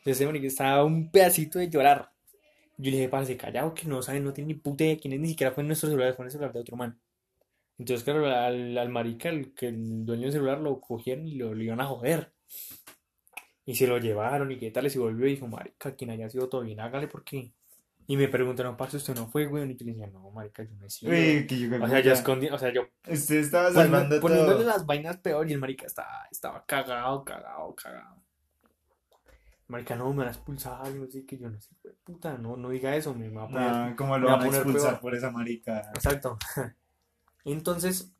[0.06, 2.11] Ese marica estaba un pedacito de llorar.
[2.82, 5.13] Yo le dije, parce, callado, que no saben, no tienen ni puta idea de quién
[5.13, 7.00] es, ni siquiera fue en nuestro celular, fue en el celular de otro man.
[7.78, 11.54] Entonces, claro, al, al marica, el, que el dueño del celular, lo cogieron y lo,
[11.54, 12.34] lo iban a joder.
[13.65, 16.28] Y se lo llevaron y qué tal, y se volvió y dijo, marica, quien haya
[16.28, 17.54] sido todo bien, hágale porque...
[18.08, 19.63] Y me preguntaron, parce, ¿usted no fue, güey?
[19.72, 21.12] Y yo le decía, no, marica, yo no he sido.
[21.12, 24.67] Uy, que yo O sea, yo escondí, o sea, yo Usted estaba salvando poniéndole todo.
[24.67, 28.24] las vainas peor y el marica estaba, estaba cagado, cagado, cagado.
[29.71, 32.69] Marica, no, me van a expulsar, no sé qué, yo no sé, puta, no, no
[32.69, 33.71] diga eso, me va a poner...
[33.71, 35.01] No, como lo van a expulsar peor.
[35.01, 35.91] por esa marica.
[35.95, 36.38] Exacto.
[37.45, 38.13] Entonces,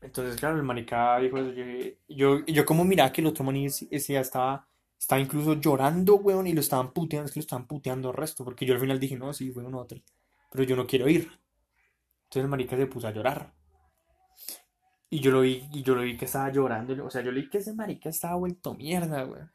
[0.00, 1.64] entonces, claro, el marica dijo eso, yo,
[2.08, 4.66] yo, yo como miraba que el otro man ese ya estaba,
[4.98, 8.44] estaba incluso llorando, weón, y lo estaban puteando, es que lo estaban puteando el resto,
[8.44, 10.00] porque yo al final dije, no, sí, uno otro,
[10.50, 11.30] pero yo no quiero ir.
[12.24, 13.52] Entonces el marica se puso a llorar.
[15.08, 17.42] Y yo lo vi, y yo lo vi que estaba llorando, o sea, yo le
[17.42, 19.52] vi que ese marica estaba vuelto mierda, weón.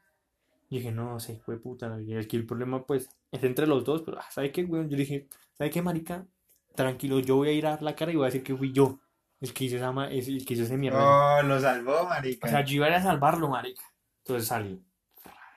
[0.70, 4.02] Y dije, no, se fue puta, y que el problema, pues, es entre los dos,
[4.02, 4.88] pero, ah, ¿sabe qué, weón?
[4.90, 5.26] Yo dije,
[5.56, 6.26] ¿sabe qué, marica?
[6.74, 8.72] Tranquilo, yo voy a ir a dar la cara y voy a decir que fui
[8.72, 8.98] yo
[9.40, 11.38] el que hizo esa, ma- el que hizo ese mierda.
[11.38, 12.48] Oh, lo salvó, O marica.
[12.48, 13.82] sea, yo iba a ir a salvarlo, marica.
[14.24, 14.80] Entonces salí.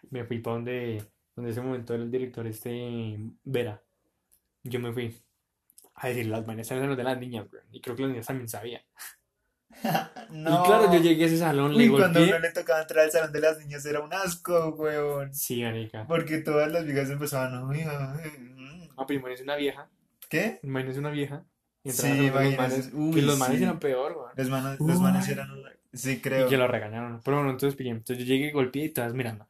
[0.10, 3.82] Me fui para donde, donde ese momento era el director este Vera.
[4.63, 5.15] Yo me fui
[5.95, 7.65] a decir las los de las niñas, weón.
[7.71, 8.82] Y creo que las niñas también sabían.
[10.30, 10.64] No.
[10.64, 12.30] Y claro, yo llegué a ese salón, le Uy, cuando a golpeé.
[12.30, 15.34] uno le tocaba entrar al salón de las niñas era un asco, weón.
[15.34, 16.06] Sí, marica.
[16.08, 18.90] Porque todas las viejas empezaban, mm.
[18.98, 19.90] Ah, pero imagínese una vieja.
[20.30, 20.60] ¿Qué?
[20.64, 21.44] Imagínese una vieja.
[21.84, 22.90] Y Sí, los manes.
[22.94, 23.64] Uy, Que los manes sí.
[23.64, 24.32] eran peor, weón.
[24.36, 25.50] Los manos, los manes eran.
[25.94, 26.48] Sí, Y creo.
[26.48, 27.22] que lo regañaron.
[27.24, 27.90] Pero bueno, entonces pillé.
[27.90, 29.48] Entonces yo llegué y golpeé y todas mirando.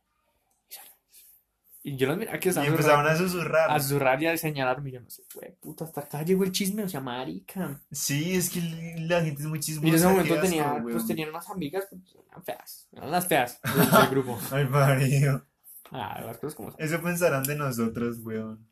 [1.84, 3.72] Y yo las miraba que Y estaban empezaban a susurrar.
[3.72, 4.90] a susurrar y a señalarme.
[4.90, 7.82] Y yo no sé, güey, puta, hasta acá llegó el chisme, o sea, marica.
[7.92, 8.62] Sí, es que
[9.00, 9.88] la gente es muy chismosa.
[9.88, 13.60] Y en ese momento tenía, pues tenían unas amigas, pues eran feas, eran las feas
[13.64, 14.40] del, del grupo.
[14.52, 15.44] Ay, marido.
[15.92, 16.80] Ah, las cosas como son.
[16.82, 18.66] Eso pensarán de nosotros, weón.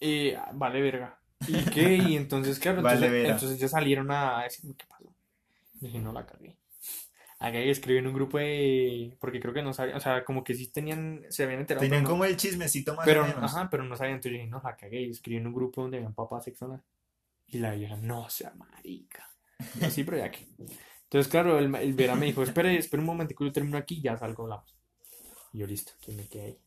[0.00, 1.18] Y ah, vale, verga.
[1.46, 1.94] ¿Y qué?
[1.96, 5.12] Y entonces, claro, Vale, entonces, entonces ya salieron a decirme qué pasó.
[5.74, 6.56] Dije, no la cagué.
[7.40, 9.16] Acá escribí en un grupo de.
[9.20, 11.82] Porque creo que no sabían, o sea, como que sí tenían, se habían enterado.
[11.82, 13.44] Tenían pero no- como el chismecito más Pero, o menos.
[13.54, 15.08] ajá, pero no sabían, entonces yo dije, no, la cagué.
[15.08, 16.80] Escribí en un grupo donde habían papás sexuales.
[17.46, 19.28] Y la vieja, no sea marica.
[19.80, 20.46] Yo, sí, pero ya que.
[21.04, 24.02] Entonces, claro, el, el Vera me dijo, espere, espere un momentico, yo termino aquí y
[24.02, 24.76] ya salgo, hablamos.
[25.52, 26.58] Y yo, listo, que me quedé ahí.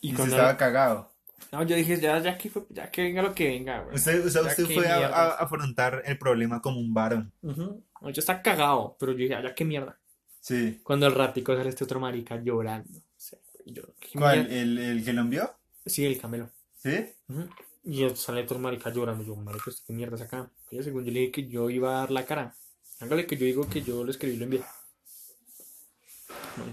[0.00, 0.36] Y Y se cuando.
[0.36, 1.12] estaba cagado.
[1.52, 3.96] No, yo dije, ya, ya que, ya que venga lo que venga, güey.
[3.96, 7.32] Usted, o sea, Ya usted qué fue a, a afrontar el problema como un varón.
[7.42, 9.98] No, Yo estaba cagado, pero yo dije, "Ah, ya qué mierda.
[10.40, 10.80] Sí.
[10.82, 12.98] Cuando al ratico sale este otro marica llorando.
[12.98, 14.50] O sea, yo, ¿qué ¿Cuál?
[14.50, 15.54] ¿El, el que lo envió?
[15.86, 16.50] Sí, el camelo.
[16.76, 17.06] ¿Sí?
[17.28, 17.48] Ujú.
[17.84, 19.24] Y sale otro marica llorando.
[19.24, 20.50] Yo, marica, ¿usted ¿qué mierda es acá?
[20.70, 22.54] Yo, según yo le dije que yo iba a dar la cara.
[23.00, 24.62] Hágale que yo digo que yo lo escribí y lo envié.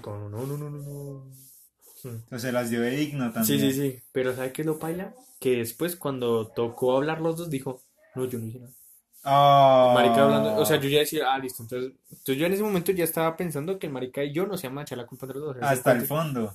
[0.03, 1.44] No, no, no, no, no, no.
[2.31, 3.59] O se las dio de digno Sí, también.
[3.59, 3.99] sí, sí.
[4.11, 5.13] Pero ¿sabe qué es lo paila?
[5.39, 7.81] Que después, cuando tocó hablar los dos, dijo,
[8.15, 8.73] no, yo no hice nada.
[9.27, 9.93] Oh.
[9.95, 11.63] Marica hablando, o sea, yo ya decía, ah, listo.
[11.63, 14.63] Entonces, entonces yo en ese momento ya estaba pensando que el marica y yo nos
[14.63, 15.63] íbamos a echar la culpa entre los dos.
[15.63, 16.53] Hasta el fondo.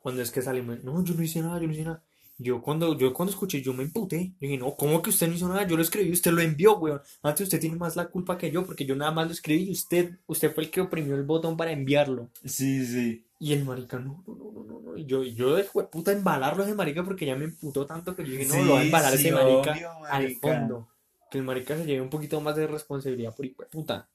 [0.00, 2.02] Cuando es que salimos, no, yo no hice nada, yo no hice nada.
[2.38, 4.32] Yo cuando, yo cuando escuché, yo me emputé.
[4.40, 5.66] Yo dije, no, ¿cómo que usted no hizo nada?
[5.66, 7.00] Yo lo escribí, usted lo envió, weón.
[7.22, 9.72] Antes usted tiene más la culpa que yo, porque yo nada más lo escribí y
[9.72, 12.30] usted, usted fue el que oprimió el botón para enviarlo.
[12.44, 13.24] Sí, sí.
[13.42, 14.96] Y el marica, no, no, no, no, no, no.
[14.96, 18.30] Y yo, yo de puta embalarlo ese marica porque ya me emputó tanto que yo
[18.30, 20.88] dije, no, Sí, lo va a embalar sí, ese marica obvio, al fondo.
[21.28, 24.08] Que el marica se lleve un poquito más de responsabilidad por hijo puta.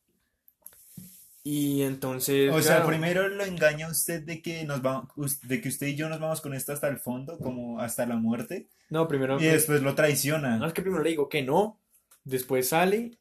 [1.43, 5.09] Y entonces, O sea, primero lo engaña usted de que nos vamos,
[5.41, 8.15] de que usted y yo nos vamos con esto hasta el fondo, como hasta la
[8.15, 10.55] muerte, no, primero, y después lo traiciona.
[10.55, 11.81] no, es que primero le digo que no,
[12.23, 13.17] después sale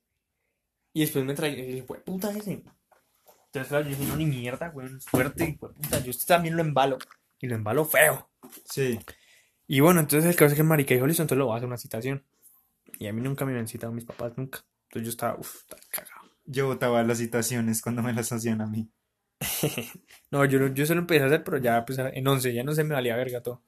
[0.93, 2.63] y después me trae, y puta ese.
[3.47, 6.99] Entonces, claro, yo dije, no, ni mierda, weón, fuerte, de puta, yo también lo embalo,
[7.41, 8.29] y lo embalo feo.
[8.71, 8.99] Sí.
[9.67, 11.57] Y bueno, entonces el caso es que el marica dijo, listo, entonces lo voy a
[11.57, 12.23] hacer una citación.
[12.99, 14.61] Y a mí nunca me habían citado mis papás, nunca.
[14.89, 16.31] Entonces yo estaba, uff, cagado.
[16.45, 18.89] Yo botaba las citaciones cuando me las hacían a mí.
[20.31, 22.75] No, yo, yo se lo empecé a hacer, pero ya pues en 11, ya no
[22.75, 23.63] se me valía verga todo.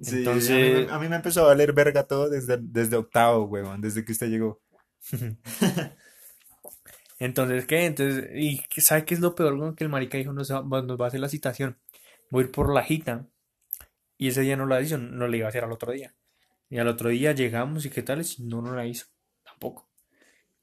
[0.00, 2.96] Sí, Entonces- a mí, me- a mí me empezó a valer verga todo desde, desde
[2.96, 4.60] octavo, huevón, desde que usted llegó.
[7.18, 7.86] Entonces, ¿qué?
[7.86, 9.54] Entonces, ¿y sabe qué es lo peor?
[9.54, 9.74] weón?
[9.74, 11.78] Que el marica dijo, nos, va- nos va a hacer la citación.
[12.30, 13.26] Voy a ir por la jita.
[14.18, 16.14] Y ese día no la hizo, no la iba a hacer al otro día.
[16.68, 19.06] Y al otro día llegamos y qué tal, si no, no la hizo.
[19.44, 19.88] Tampoco.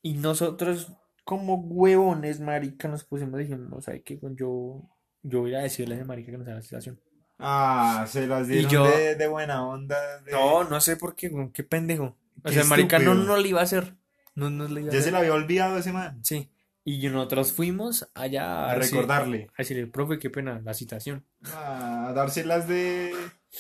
[0.02, 0.92] Y nosotros,
[1.24, 4.20] como huevones, marica, nos pusimos diciendo, ¿sabe qué?
[4.36, 4.82] Yo,
[5.22, 7.00] yo voy a ir a decirle a ese marica que nos haga la citación.
[7.40, 10.20] Ah, se las dieron yo- de, de buena onda.
[10.22, 12.18] de- No, no sé por qué, qué pendejo.
[12.44, 13.96] O sea, el marica no, no le iba a hacer.
[14.36, 16.20] No nos le iba a Ya se le había olvidado ese man.
[16.24, 16.50] Sí.
[16.86, 19.48] Y nosotros fuimos allá A decir- recordarle.
[19.54, 21.26] a decirle, profe, qué pena, la citación.
[21.54, 23.14] A dárselas de.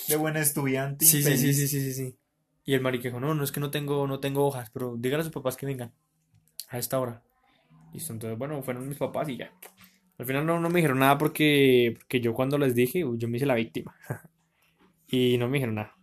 [0.07, 1.05] de buen estudiante.
[1.05, 2.17] Sí, sí, sí, sí, sí, sí, sí.
[2.65, 5.21] Y el marica dijo, no, no es que no tengo, no tengo hojas, pero dígale
[5.21, 5.93] a sus papás que vengan
[6.69, 7.21] a esta hora.
[7.93, 9.51] Listo, entonces, bueno, fueron mis papás y ya.
[10.17, 13.38] Al final no, no me dijeron nada porque, porque yo cuando les dije, yo me
[13.38, 13.95] hice la víctima.
[15.07, 15.95] Y no me dijeron nada.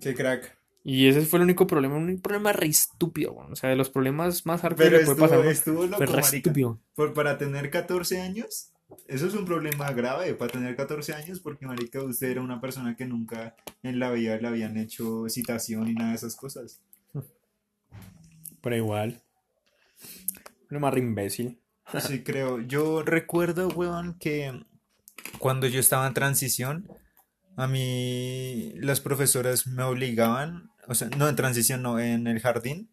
[0.00, 0.54] Qué crack.
[0.86, 3.52] Y ese fue el único problema, un problema re estúpido, weón.
[3.52, 6.20] O sea, de los problemas más hardcore que puede estuvo, pasar, weón, estuvo loco, re
[6.20, 6.78] estúpido.
[6.94, 8.70] Por, para tener 14 años,
[9.08, 12.96] eso es un problema grave para tener 14 años, porque marica, usted era una persona
[12.96, 16.82] que nunca en la vida le habían hecho citación y nada de esas cosas.
[18.60, 19.22] Pero igual.
[20.68, 21.58] Problema re imbécil.
[21.98, 22.60] Sí, creo.
[22.60, 24.64] Yo recuerdo, weón, que
[25.38, 26.88] cuando yo estaba en transición,
[27.56, 32.90] a mí las profesoras me obligaban, o sea, no en transición, no, en el jardín.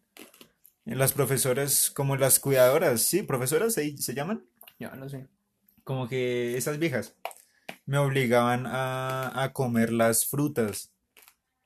[0.84, 4.44] Las profesoras, como las cuidadoras, sí, profesoras se, se llaman,
[4.78, 5.28] Ya, no sé.
[5.84, 7.16] como que esas viejas,
[7.86, 10.92] me obligaban a, a comer las frutas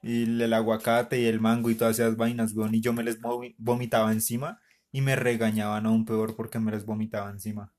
[0.03, 3.21] y el aguacate y el mango y todas esas vainas, weón, y yo me les
[3.21, 4.61] vomi- vomitaba encima
[4.93, 7.73] y me regañaban aún peor porque me les vomitaba encima.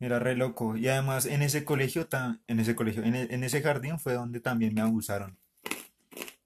[0.00, 0.76] Era re loco.
[0.76, 2.06] Y además en ese colegio,
[2.46, 5.38] en ese colegio, en, e- en ese jardín fue donde también me abusaron.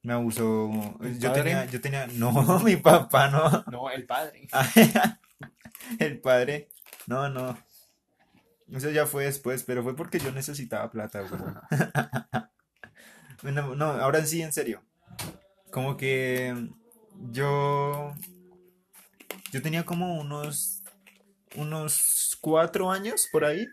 [0.03, 0.71] Me abusó.
[1.01, 1.43] ¿El Yo padre?
[1.43, 2.33] tenía, yo tenía, no,
[2.65, 3.65] mi papá, no.
[3.71, 4.49] No, el padre.
[5.99, 6.69] El padre,
[7.07, 7.59] no, no.
[8.71, 11.61] Eso ya fue después, pero fue porque yo necesitaba plata, weón.
[13.43, 14.83] Bueno, no, ahora sí, en serio.
[15.71, 16.69] Como que
[17.31, 18.15] yo,
[19.51, 20.83] yo tenía como unos,
[21.57, 23.67] unos cuatro años por ahí.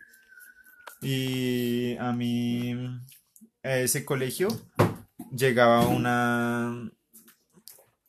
[1.02, 2.74] Y a mí,
[3.62, 4.48] a ese colegio,
[5.32, 6.90] llegaba una,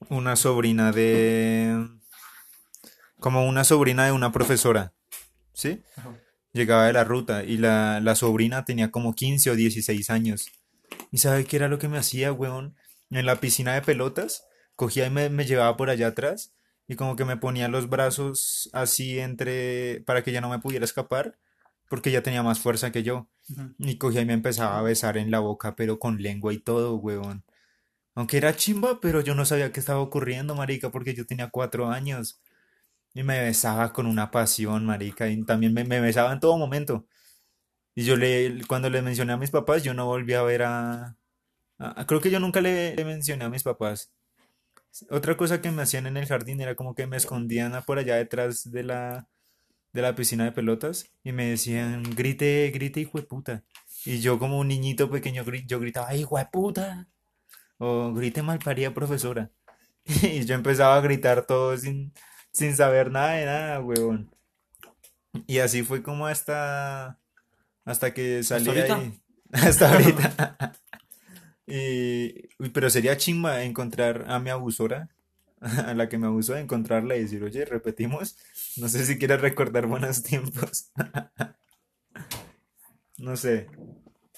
[0.09, 1.87] una sobrina de,
[3.19, 4.93] como una sobrina de una profesora,
[5.53, 5.83] ¿sí?
[6.53, 10.49] Llegaba de la ruta y la, la sobrina tenía como 15 o 16 años.
[11.11, 12.75] ¿Y sabe qué era lo que me hacía, weón?
[13.11, 16.53] En la piscina de pelotas, cogía y me, me llevaba por allá atrás
[16.87, 20.85] y como que me ponía los brazos así entre, para que ella no me pudiera
[20.85, 21.37] escapar,
[21.89, 23.29] porque ella tenía más fuerza que yo.
[23.79, 26.95] Y cogía y me empezaba a besar en la boca, pero con lengua y todo,
[26.97, 27.45] weón.
[28.15, 31.89] Aunque era chimba, pero yo no sabía qué estaba ocurriendo, marica, porque yo tenía cuatro
[31.89, 32.41] años.
[33.13, 37.07] Y me besaba con una pasión, marica, y también me, me besaba en todo momento.
[37.95, 41.17] Y yo le, cuando le mencioné a mis papás, yo no volví a ver a...
[41.79, 44.11] a- creo que yo nunca le, le mencioné a mis papás.
[45.09, 48.15] Otra cosa que me hacían en el jardín era como que me escondían por allá
[48.15, 49.27] detrás de la,
[49.93, 53.63] de la piscina de pelotas y me decían, grite, grite, hijo de puta.
[54.05, 57.07] Y yo como un niñito pequeño, yo gritaba, hijo de puta.
[57.77, 59.51] O grite malparida profesora.
[60.23, 62.13] Y yo empezaba a gritar todo sin,
[62.51, 64.31] sin saber nada de nada, huevón.
[65.45, 67.19] Y así fue como hasta,
[67.85, 68.95] hasta que salí ahorita?
[68.95, 69.21] ahí.
[69.51, 70.73] Hasta ahorita.
[71.65, 75.09] Y, uy, pero sería chimba encontrar a mi abusora,
[75.61, 78.37] a la que me abusó, encontrarla y decir, oye, repetimos.
[78.77, 80.91] No sé si quieres recordar buenos tiempos.
[83.17, 83.67] No sé.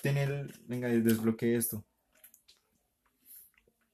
[0.02, 0.54] Tiene el...
[0.68, 1.86] Venga, desbloqueé esto.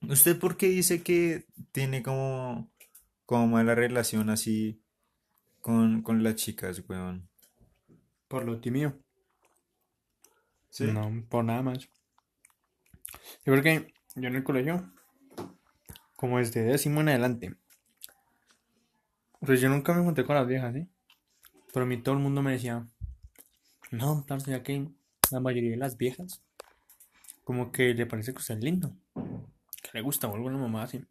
[0.02, 2.72] ¿Usted por qué dice que tiene como,
[3.26, 4.82] como mala relación así
[5.60, 7.28] con, con las chicas, weón?
[8.28, 8.94] Por lo tímido.
[10.70, 10.86] ¿Sí?
[10.86, 11.90] No, por nada más.
[13.44, 14.92] Sí, porque yo en el colegio,
[16.17, 17.56] como desde décimo en adelante,
[19.39, 20.89] pues yo nunca me junté con las viejas, ¿sí?
[21.71, 22.86] Pero a mí todo el mundo me decía,
[23.91, 24.89] no, parce, ya que
[25.32, 26.43] la mayoría de las viejas,
[27.43, 31.06] como que le parece que usted es lindo, que le gusta o alguna mamá así.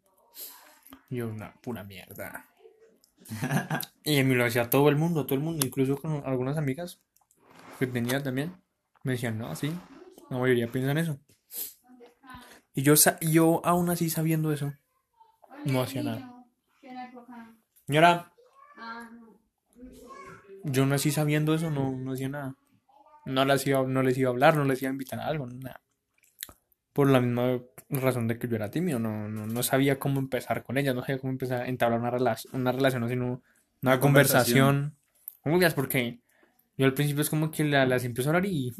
[1.09, 2.45] Yo, una pura mierda.
[4.03, 7.01] Y a mí lo hacía todo el mundo, todo el mundo, incluso con algunas amigas
[7.79, 8.55] que tenía también.
[9.03, 9.71] Me decían, no, sí,
[10.29, 11.19] la mayoría piensan eso.
[12.73, 14.73] Y yo, yo aún así sabiendo eso,
[15.65, 16.21] no hacía nada.
[17.85, 18.33] Señora,
[20.63, 22.55] yo aún así sabiendo eso, no, no hacía nada.
[23.25, 25.47] No les, iba, no les iba a hablar, no les iba a invitar a algo,
[25.47, 25.81] nada.
[26.93, 30.63] Por la misma razón de que yo era tímido, no, no, no sabía cómo empezar
[30.63, 33.41] con ellas, no sabía cómo empezar a entablar una, relación una relación, sino
[33.81, 34.95] una conversación.
[35.41, 35.73] ¿Cómo que es?
[35.73, 36.19] Porque
[36.77, 38.73] yo al principio es como que la- las empiezo a hablar y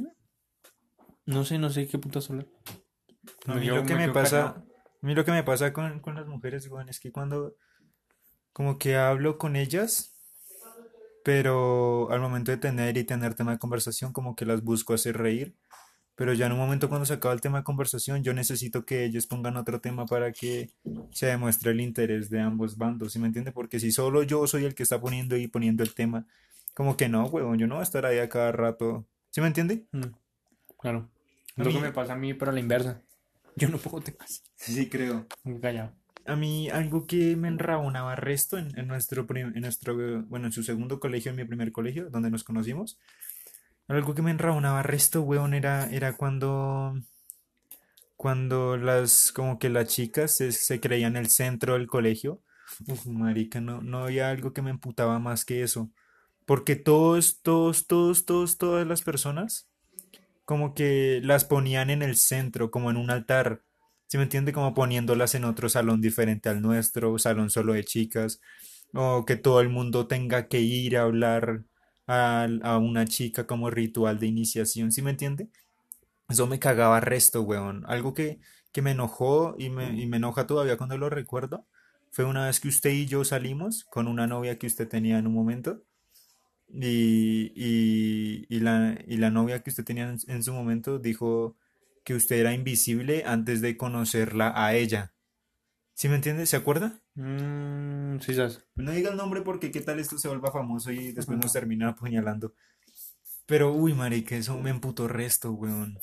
[1.25, 2.47] no sé, no sé qué putas hablar.
[3.45, 4.66] A Me mí quedo- lo que me pasa, callado.
[5.01, 7.55] A mí lo que me pasa con, con las mujeres, weón, es que cuando
[8.57, 10.15] como que hablo con ellas,
[11.23, 15.15] pero al momento de tener y tener tema de conversación, como que las busco hacer
[15.17, 15.55] reír,
[16.15, 19.05] pero ya en un momento cuando se acaba el tema de conversación, yo necesito que
[19.05, 20.71] ellos pongan otro tema para que
[21.11, 23.51] se demuestre el interés de ambos bandos, ¿sí me entiende?
[23.51, 26.25] Porque si solo yo soy el que está poniendo y poniendo el tema,
[26.73, 29.47] como que no, weón, yo no voy a estar ahí a cada rato, ¿sí me
[29.47, 29.85] entiende?
[29.91, 30.15] Mm,
[30.79, 31.07] claro.
[31.55, 33.03] Es lo que me pasa a mí, pero a la inversa.
[33.59, 34.43] Yo no puedo temas.
[34.55, 35.27] Sí, creo.
[35.61, 35.93] Callado.
[36.25, 39.95] A mí algo que me enrabonaba resto en, en nuestro, en nuestro,
[40.27, 42.99] bueno, en su segundo colegio, en mi primer colegio, donde nos conocimos,
[43.87, 46.95] algo que me enrabonaba resto, weón, era, era cuando,
[48.15, 52.41] cuando las, como que las chicas se, se creían el centro del colegio.
[52.87, 55.89] Uf, marica, no, no había algo que me emputaba más que eso.
[56.45, 59.69] Porque todos, todos, todos, todos, todas las personas,
[60.47, 63.63] como que las ponían en el centro, como en un altar.
[64.07, 64.53] ¿Sí me entiende?
[64.53, 68.41] Como poniéndolas en otro salón diferente al nuestro, salón solo de chicas,
[68.93, 71.65] o que todo el mundo tenga que ir a hablar
[72.07, 75.49] a, a una chica como ritual de iniciación, ¿sí me entiende?
[76.29, 77.83] Eso me cagaba resto, weón.
[77.87, 78.39] Algo que,
[78.71, 81.67] que me enojó y me, y me enoja todavía cuando lo recuerdo,
[82.11, 85.27] fue una vez que usted y yo salimos con una novia que usted tenía en
[85.27, 85.83] un momento.
[86.69, 91.55] Y, y, y la, y la novia que usted tenía en, en su momento dijo
[92.03, 95.13] que usted era invisible antes de conocerla a ella.
[95.93, 96.45] ¿Sí me entiende?
[96.45, 97.01] ¿Se acuerda?
[97.15, 98.63] Mmm, sí, sabes.
[98.75, 101.89] No diga el nombre porque qué tal esto se vuelva famoso y después nos termina
[101.89, 102.53] apuñalando.
[103.47, 105.99] Pero, uy, marica, eso me emputó resto, weón.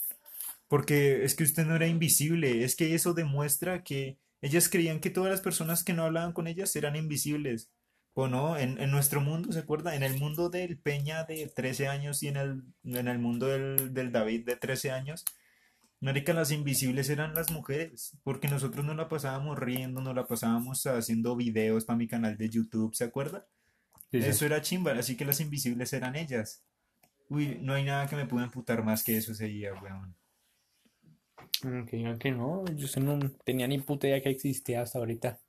[0.67, 5.11] Porque es que usted no era invisible, es que eso demuestra que ellas creían que
[5.11, 7.71] todas las personas que no hablaban con ellas eran invisibles.
[8.15, 8.57] ¿O no?
[8.59, 9.97] En, en nuestro mundo, ¿se acuerda?
[9.97, 13.93] En el mundo del Peña de 13 años y en el, en el mundo del,
[13.95, 15.25] del David de 13 años,
[16.01, 20.87] marica, las invisibles eran las mujeres, porque nosotros no la pasábamos riendo, no la pasábamos
[20.87, 23.47] haciendo videos para mi canal de YouTube, ¿se acuerda?
[24.11, 24.31] Sí, sí.
[24.31, 26.65] Eso era chimba, así que las invisibles eran ellas.
[27.29, 30.17] Uy, no hay nada que me pueda emputar más que eso ese día, weón.
[31.63, 35.41] Mm, Que digan que no, yo no tenía ni puta idea que existía hasta ahorita.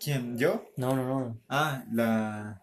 [0.00, 0.36] ¿Quién?
[0.38, 0.64] ¿Yo?
[0.76, 1.40] No, no, no.
[1.48, 2.60] Ah, la...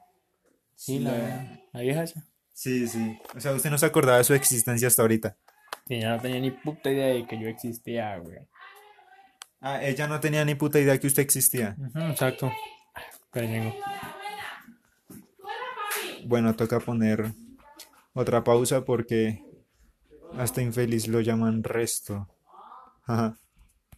[0.75, 2.25] Sí, la, la vieja esa.
[2.53, 3.19] Sí, sí.
[3.35, 5.37] O sea, usted no se acordaba de su existencia hasta ahorita.
[5.85, 8.39] Que ya no tenía ni puta idea de que yo existía, güey.
[9.59, 11.75] Ah, ella no tenía ni puta idea que usted existía.
[11.77, 12.51] Ujú, exacto.
[13.31, 13.73] Pero.
[16.25, 17.31] Bueno, toca poner
[18.13, 19.43] otra pausa porque
[20.37, 22.27] hasta infeliz lo llaman resto.
[23.05, 23.37] Ajá.